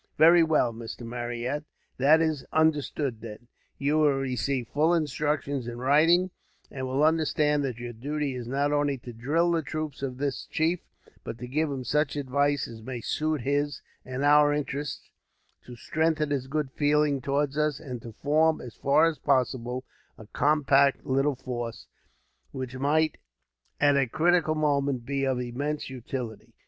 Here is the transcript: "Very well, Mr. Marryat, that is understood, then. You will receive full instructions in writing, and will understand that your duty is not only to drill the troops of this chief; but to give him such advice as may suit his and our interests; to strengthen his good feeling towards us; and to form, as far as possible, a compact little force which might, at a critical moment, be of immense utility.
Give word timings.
"Very 0.17 0.41
well, 0.41 0.73
Mr. 0.73 1.05
Marryat, 1.05 1.63
that 1.97 2.21
is 2.21 2.43
understood, 2.51 3.21
then. 3.21 3.47
You 3.77 3.99
will 3.99 4.13
receive 4.15 4.67
full 4.69 4.95
instructions 4.95 5.67
in 5.67 5.77
writing, 5.77 6.31
and 6.71 6.87
will 6.87 7.03
understand 7.03 7.63
that 7.65 7.77
your 7.77 7.93
duty 7.93 8.33
is 8.33 8.47
not 8.47 8.71
only 8.71 8.97
to 8.97 9.13
drill 9.13 9.51
the 9.51 9.61
troops 9.61 10.01
of 10.01 10.17
this 10.17 10.47
chief; 10.49 10.79
but 11.23 11.37
to 11.37 11.45
give 11.47 11.69
him 11.69 11.83
such 11.83 12.15
advice 12.15 12.67
as 12.67 12.81
may 12.81 12.99
suit 12.99 13.41
his 13.41 13.83
and 14.03 14.23
our 14.25 14.51
interests; 14.51 15.11
to 15.67 15.75
strengthen 15.75 16.31
his 16.31 16.47
good 16.47 16.71
feeling 16.71 17.21
towards 17.21 17.55
us; 17.55 17.79
and 17.79 18.01
to 18.01 18.11
form, 18.11 18.59
as 18.59 18.73
far 18.73 19.05
as 19.05 19.19
possible, 19.19 19.85
a 20.17 20.25
compact 20.25 21.05
little 21.05 21.35
force 21.35 21.85
which 22.49 22.75
might, 22.75 23.19
at 23.79 23.95
a 23.95 24.07
critical 24.07 24.55
moment, 24.55 25.05
be 25.05 25.25
of 25.25 25.39
immense 25.39 25.91
utility. 25.91 26.55